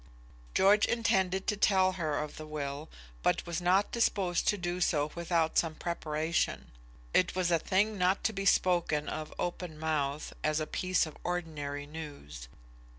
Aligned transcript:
George 0.55 0.87
intended 0.87 1.45
to 1.45 1.55
tell 1.55 1.91
her 1.91 2.17
of 2.17 2.37
the 2.37 2.47
will, 2.47 2.89
but 3.21 3.45
was 3.45 3.61
not 3.61 3.91
disposed 3.91 4.47
to 4.47 4.57
do 4.57 4.81
so 4.81 5.11
without 5.13 5.59
some 5.59 5.75
preparation. 5.75 6.71
It 7.13 7.35
was 7.35 7.51
a 7.51 7.59
thing 7.59 7.99
not 7.99 8.23
to 8.23 8.33
be 8.33 8.47
spoken 8.47 9.07
of 9.07 9.31
open 9.37 9.77
mouthed, 9.77 10.33
as 10.43 10.59
a 10.59 10.65
piece 10.65 11.05
of 11.05 11.15
ordinary 11.23 11.85
news. 11.85 12.47